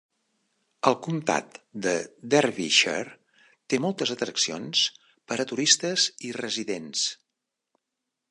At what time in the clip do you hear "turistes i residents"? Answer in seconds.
5.53-7.07